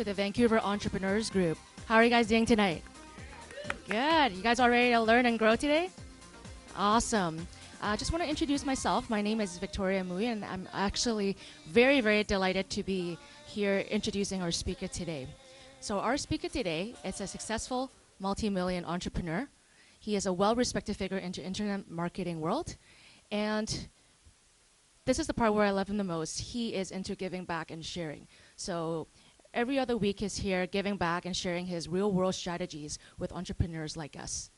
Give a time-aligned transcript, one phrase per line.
[0.00, 1.58] to the Vancouver Entrepreneurs Group.
[1.84, 2.82] How are you guys doing tonight?
[3.86, 4.32] Good.
[4.32, 5.90] You guys all ready to learn and grow today?
[6.74, 7.46] Awesome.
[7.82, 9.10] I uh, just want to introduce myself.
[9.10, 11.36] My name is Victoria Mui, and I'm actually
[11.66, 15.26] very, very delighted to be here introducing our speaker today.
[15.80, 17.90] So, our speaker today is a successful
[18.20, 19.48] multi-million entrepreneur.
[19.98, 22.74] He is a well-respected figure in the internet marketing world,
[23.30, 23.68] and
[25.04, 26.40] this is the part where I love him the most.
[26.40, 28.28] He is into giving back and sharing.
[28.56, 29.08] So
[29.52, 33.96] every other week he's here giving back and sharing his real world strategies with entrepreneurs
[33.96, 34.50] like us.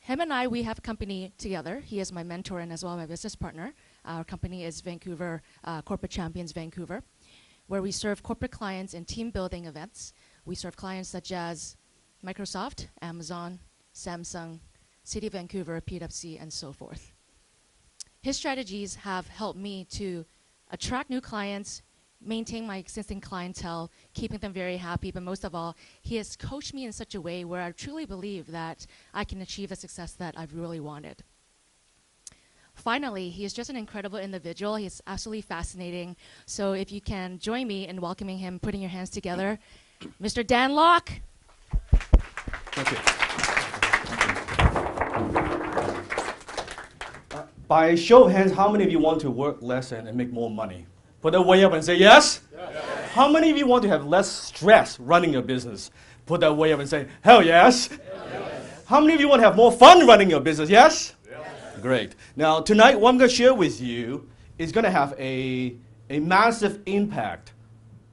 [0.00, 1.78] Him and I, we have a company together.
[1.78, 3.72] He is my mentor and as well my business partner.
[4.04, 7.04] Our company is Vancouver uh, Corporate Champions Vancouver,
[7.68, 10.12] where we serve corporate clients in team building events.
[10.44, 11.76] We serve clients such as
[12.24, 13.60] Microsoft, Amazon,
[13.94, 14.58] Samsung,
[15.04, 17.12] City of Vancouver, PwC, and so forth.
[18.22, 20.24] His strategies have helped me to
[20.72, 21.82] attract new clients,
[22.24, 26.74] maintain my existing clientele, keeping them very happy, but most of all, he has coached
[26.74, 30.12] me in such a way where I truly believe that I can achieve the success
[30.14, 31.22] that I've really wanted.
[32.74, 34.76] Finally, he is just an incredible individual.
[34.76, 36.16] He's absolutely fascinating.
[36.46, 39.58] So if you can join me in welcoming him, putting your hands together,
[40.20, 40.46] Mr.
[40.46, 41.12] Dan Lok.
[42.72, 42.96] Thank you.
[47.30, 50.16] Uh, by show of hands, how many of you want to work less and, and
[50.16, 50.86] make more money?
[51.22, 52.40] Put that way up and say yes.
[52.52, 53.12] yes.
[53.12, 55.92] How many of you want to have less stress running your business?
[56.26, 57.90] Put that way up and say hell yes.
[57.90, 58.82] yes.
[58.86, 60.68] How many of you want to have more fun running your business?
[60.68, 61.14] Yes?
[61.30, 61.80] yes.
[61.80, 62.16] Great.
[62.34, 64.28] Now, tonight, what I'm going to share with you
[64.58, 65.76] is going to have a,
[66.10, 67.52] a massive impact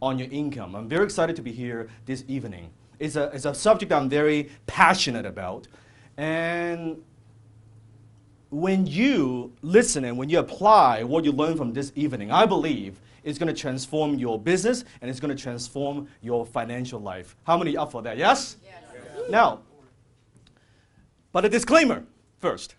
[0.03, 0.75] on your income.
[0.75, 2.69] I'm very excited to be here this evening.
[2.99, 5.67] It's a, it's a subject I'm very passionate about.
[6.15, 7.01] And
[8.49, 12.99] when you listen and when you apply what you learn from this evening, I believe
[13.23, 17.35] it's going to transform your business and it's going to transform your financial life.
[17.43, 18.17] How many up for that?
[18.17, 18.57] Yes?
[18.63, 18.81] yes.
[18.93, 19.29] yes.
[19.29, 19.61] Now,
[21.31, 22.03] but a disclaimer
[22.39, 22.75] first.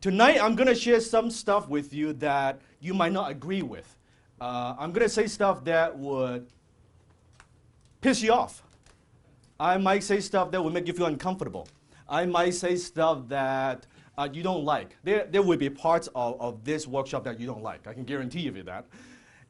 [0.00, 3.96] Tonight, I'm going to share some stuff with you that you might not agree with.
[4.40, 6.46] Uh, I'm going to say stuff that would
[8.00, 8.62] piss you off.
[9.60, 11.68] I might say stuff that would make you feel uncomfortable.
[12.08, 13.86] I might say stuff that
[14.18, 14.96] uh, you don't like.
[15.02, 17.86] There, there will be parts of, of this workshop that you don't like.
[17.86, 18.86] I can guarantee you that.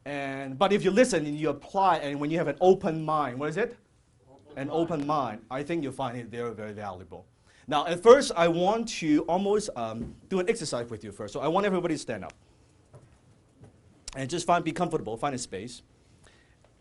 [0.04, 3.38] And, but if you listen and you apply, and when you have an open mind,
[3.38, 3.76] what is it?
[4.28, 4.70] Open an mind.
[4.70, 5.40] open mind.
[5.50, 7.26] I think you'll find it very, very valuable.
[7.68, 11.32] Now, at first, I want to almost um, do an exercise with you first.
[11.32, 12.34] So I want everybody to stand up.
[14.14, 15.82] And just find, be comfortable, find a space.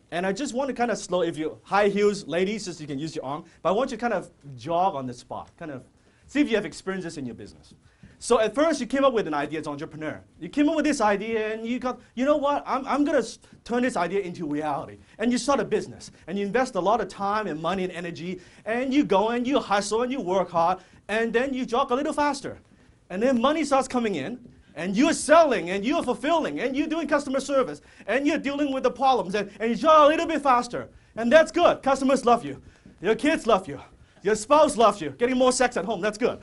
[0.10, 2.88] And I just want to kind of slow, if you high heels, ladies, just you
[2.88, 3.46] can use your arm.
[3.62, 5.86] But I want you to kind of jog on the spot, kind of
[6.32, 7.74] See if you have experiences in your business.
[8.18, 10.22] So at first you came up with an idea as an entrepreneur.
[10.40, 13.22] You came up with this idea and you got, you know what, I'm, I'm going
[13.22, 15.00] to turn this idea into reality.
[15.20, 17.92] And you start a business and you invest a lot of time and money and
[17.92, 21.92] energy and you go and you hustle and you work hard and then you jog
[21.92, 22.60] a little faster.
[23.10, 24.40] And then money starts coming in
[24.76, 28.84] and you're selling and you're fulfilling and you're doing customer service and you're dealing with
[28.84, 30.88] the problems and, and you jog a little bit faster.
[31.18, 31.84] And that's good.
[31.84, 32.62] Customers love you.
[33.02, 33.82] Your kids love you.
[34.24, 36.40] Your spouse loves you, getting more sex at home, that's good.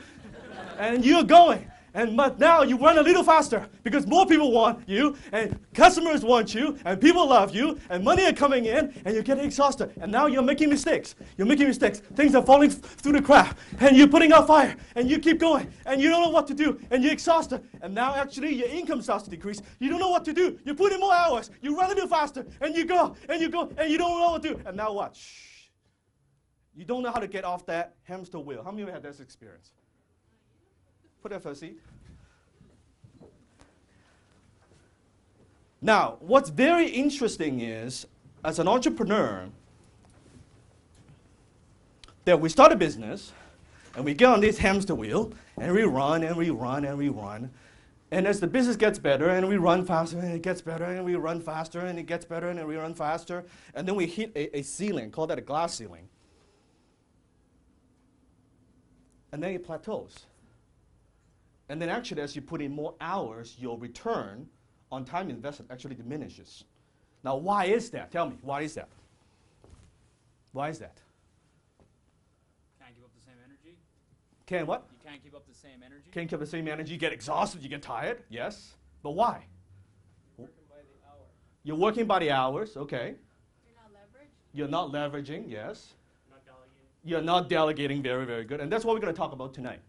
[0.78, 1.70] and you're going.
[1.94, 6.22] And but now you run a little faster because more people want you, and customers
[6.22, 9.92] want you, and people love you, and money are coming in, and you're getting exhausted.
[10.00, 11.14] And now you're making mistakes.
[11.38, 12.00] You're making mistakes.
[12.14, 15.72] Things are falling through the crack, and you're putting out fire, and you keep going,
[15.86, 17.62] and you don't know what to do, and you're exhausted.
[17.80, 19.62] And now actually your income starts to decrease.
[19.80, 20.58] You don't know what to do.
[20.64, 21.50] You put in more hours.
[21.62, 24.32] You run a little faster, and you go, and you go, and you don't know
[24.32, 24.60] what to do.
[24.66, 25.16] And now what?
[25.16, 25.47] Shh.
[26.78, 28.62] You don't know how to get off that hamster wheel.
[28.62, 29.72] How many of you had this experience?
[31.20, 31.80] Put that for a seat.
[35.82, 38.06] Now, what's very interesting is,
[38.44, 39.48] as an entrepreneur,
[42.24, 43.32] that we start a business
[43.96, 47.08] and we get on this hamster wheel and we run and we run and we
[47.08, 47.50] run.
[48.12, 51.04] And as the business gets better and we run faster and it gets better and
[51.04, 53.44] we run faster and it gets better and we run faster,
[53.74, 56.08] and then we hit a, a ceiling, call that a glass ceiling.
[59.32, 60.26] And then it plateaus.
[61.68, 64.48] And then actually, as you put in more hours, your return
[64.90, 66.64] on time invested actually diminishes.
[67.24, 68.10] Now, why is that?
[68.10, 68.88] Tell me, why is that?
[70.52, 70.98] Why is that?
[72.80, 73.76] Can't keep up the same energy.
[74.46, 74.86] Can what?
[74.90, 76.08] You can't keep up the same energy.
[76.10, 76.92] Can't keep up the same energy.
[76.92, 77.62] You get exhausted.
[77.62, 78.22] You get tired.
[78.30, 79.44] Yes, but why?
[80.38, 81.26] You're working by the hour.
[81.64, 82.76] You're working by the hours.
[82.78, 83.14] Okay.
[83.66, 84.54] You're not leveraging.
[84.54, 85.50] You're not leveraging.
[85.50, 85.94] Yes
[87.04, 88.60] you're not delegating very, very good.
[88.60, 89.80] And that's what we're going to talk about tonight.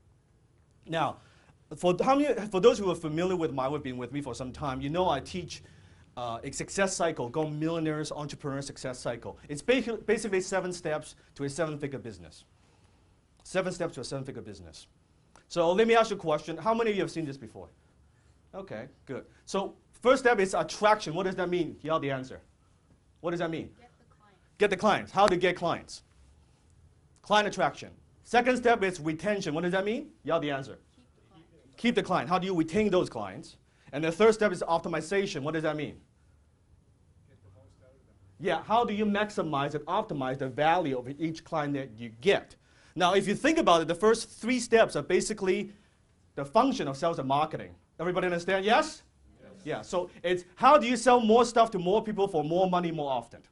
[0.85, 1.17] Now,
[1.75, 4.33] for, how many, for those who are familiar with my work, been with me for
[4.33, 5.61] some time, you know I teach
[6.17, 9.37] uh, a success cycle, go millionaires, entrepreneur success cycle.
[9.47, 12.45] It's basi- basically seven steps to a seven-figure business.
[13.43, 14.87] Seven steps to a seven-figure business.
[15.47, 16.57] So let me ask you a question.
[16.57, 17.69] How many of you have seen this before?
[18.53, 19.25] Okay, good.
[19.45, 21.13] So first step is attraction.
[21.13, 21.77] What does that mean?
[21.81, 22.41] Yell the answer.
[23.21, 23.69] What does that mean?
[23.79, 24.37] Get the client.
[24.57, 25.11] Get the clients.
[25.11, 26.03] How to get clients?
[27.29, 27.91] Client attraction.
[28.23, 29.53] Second step is retention.
[29.53, 30.07] What does that mean?
[30.23, 30.79] Yell the answer.
[30.95, 31.77] Keep the client.
[31.77, 32.27] Keep the client.
[32.27, 33.57] How do you retain those clients?
[33.93, 35.43] And the third step is optimization.
[35.43, 35.97] What does that mean?
[38.39, 42.55] Yeah, how do you maximize and optimize the value of each client that you get?
[42.95, 45.71] Now, if you think about it, the first three steps are basically
[46.33, 47.75] the function of sales and marketing.
[47.99, 48.65] Everybody understand?
[48.65, 49.03] Yes?
[49.39, 49.51] yes.
[49.63, 52.89] Yeah, so it's how do you sell more stuff to more people for more money
[52.89, 53.43] more often?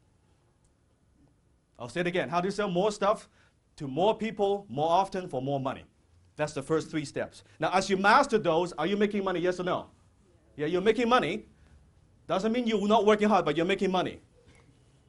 [1.77, 2.27] I'll say it again.
[2.27, 3.29] How do you sell more stuff
[3.77, 5.83] to more people more often for more money?
[6.35, 7.44] That's the first three steps.
[7.59, 9.39] Now, as you master those, are you making money?
[9.39, 9.88] Yes or no?
[10.56, 11.45] Yeah, you're making money.
[12.27, 14.19] Doesn't mean you're not working hard, but you're making money.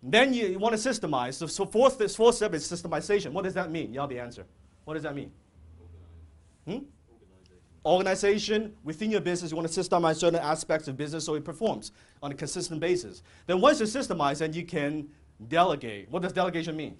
[0.02, 1.34] Then you, you want to systemize.
[1.34, 3.32] So, so fourth, this fourth step is systemization.
[3.32, 3.92] What does that mean?
[3.94, 4.44] Have the answer.
[4.84, 5.32] What does that mean?
[6.66, 6.78] Hmm?
[7.84, 11.92] Organization within your business, you want to systemize certain aspects of business so it performs
[12.22, 13.22] on a consistent basis.
[13.46, 15.08] Then once you systemize, then you can
[15.48, 16.10] delegate.
[16.10, 16.96] What does delegation mean?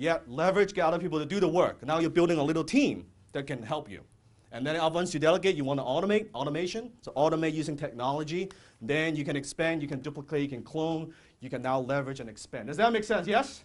[0.00, 0.30] Get others the.
[0.30, 1.82] Yeah, leverage, get other people to do the work.
[1.84, 4.00] Now you're building a little team that can help you.
[4.52, 6.90] And then once you delegate, you want to automate, automation.
[7.02, 8.50] So automate using technology.
[8.80, 12.28] Then you can expand, you can duplicate, you can clone, you can now leverage and
[12.28, 12.66] expand.
[12.66, 13.28] Does that make sense?
[13.28, 13.64] Yes?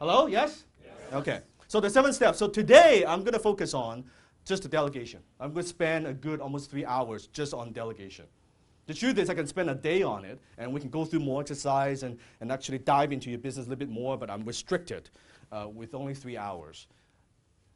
[0.00, 0.26] Hello?
[0.26, 0.64] Yes?
[1.12, 1.40] Okay.
[1.68, 2.38] So the seven steps.
[2.38, 4.04] So today I'm going to focus on
[4.44, 5.20] just the delegation.
[5.38, 8.26] I'm going to spend a good almost three hours just on delegation.
[8.88, 11.20] The truth is, I can spend a day on it, and we can go through
[11.20, 14.44] more exercise and, and actually dive into your business a little bit more, but I'm
[14.44, 15.10] restricted
[15.52, 16.86] uh, with only three hours.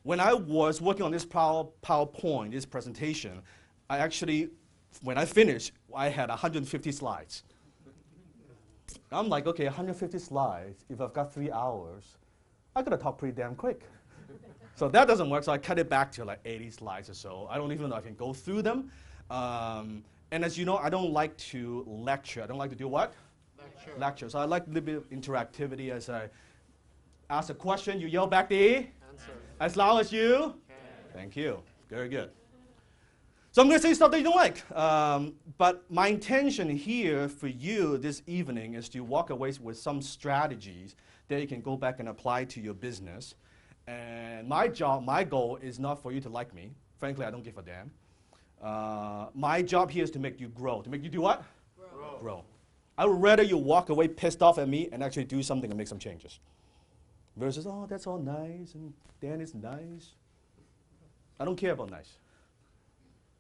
[0.03, 3.41] When I was working on this power, PowerPoint, this presentation,
[3.89, 4.49] I actually,
[5.03, 7.45] when I finished, I had 150 slides.
[9.11, 12.17] I'm like, okay, 150 slides, if I've got three hours,
[12.75, 13.83] I gotta talk pretty damn quick.
[14.75, 17.47] so that doesn't work, so I cut it back to like 80 slides or so.
[17.51, 18.91] I don't even know if I can go through them.
[19.31, 22.43] Um, and as you know, I don't like to lecture.
[22.43, 23.13] I don't like to do what?
[23.59, 23.93] Lecture.
[23.99, 24.29] Lecture.
[24.31, 26.29] So I like a little bit of interactivity as I
[27.33, 29.33] ask a question, you yell back the Answer.
[29.59, 30.55] as loud as you.
[31.15, 31.63] Thank you.
[31.89, 32.31] Very good.
[33.53, 34.71] So I'm going to say stuff that you don't like.
[34.77, 40.01] Um, but my intention here for you this evening is to walk away with some
[40.01, 40.95] strategies
[41.29, 43.35] that you can go back and apply to your business.
[43.87, 46.73] And my job, my goal is not for you to like me.
[46.99, 47.91] Frankly, I don't give a damn.
[48.63, 50.81] Uh, my job here is to make you grow.
[50.83, 51.45] To make you do what?
[51.79, 52.19] Grow.
[52.21, 52.45] Grow.
[52.97, 55.77] I would rather you walk away pissed off at me and actually do something and
[55.77, 56.39] make some changes.
[57.37, 60.15] Versus, oh, that's all nice and Dan is nice.
[61.39, 62.19] I don't care about nice.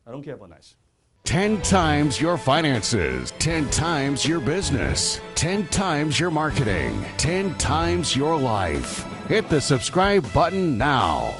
[0.06, 0.76] I don't care about nice.
[1.24, 8.36] 10 times your finances, 10 times your business, 10 times your marketing, 10 times your
[8.36, 9.04] life.
[9.28, 11.32] Hit the subscribe button now.